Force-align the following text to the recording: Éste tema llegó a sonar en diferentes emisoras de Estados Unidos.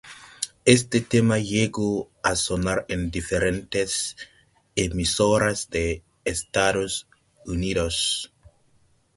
Éste 0.65 0.99
tema 1.01 1.37
llegó 1.37 2.09
a 2.23 2.35
sonar 2.35 2.87
en 2.89 3.11
diferentes 3.11 4.17
emisoras 4.75 5.69
de 5.69 6.01
Estados 6.25 7.07
Unidos. 7.45 8.33